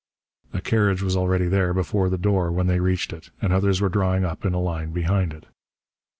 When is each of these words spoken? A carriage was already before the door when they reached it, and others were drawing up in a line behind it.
A 0.51 0.61
carriage 0.61 1.03
was 1.03 1.15
already 1.15 1.47
before 1.47 2.09
the 2.09 2.17
door 2.17 2.51
when 2.51 2.65
they 2.65 2.79
reached 2.79 3.13
it, 3.13 3.29
and 3.39 3.53
others 3.53 3.81
were 3.81 3.87
drawing 3.87 4.25
up 4.25 4.43
in 4.45 4.55
a 4.55 4.59
line 4.59 4.93
behind 4.93 5.31
it. 5.31 5.45